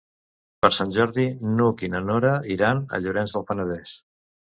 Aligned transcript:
Per 0.65 0.69
Sant 0.77 0.93
Jordi 0.95 1.25
n'Hug 1.57 1.83
i 1.87 1.89
na 1.95 2.01
Nora 2.05 2.31
iran 2.55 2.81
a 2.97 3.01
Llorenç 3.05 3.37
del 3.37 3.47
Penedès. 3.51 3.93